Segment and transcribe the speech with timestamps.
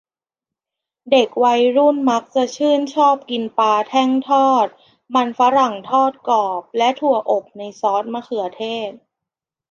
[1.11, 4.67] เด็กวัยรุ่นมักจะชื่นชอบกินปลาแท่งทอด
[5.15, 8.91] มันฝรั่งทอดกรอบ และถั่วอบในซอสมะเขือเทศ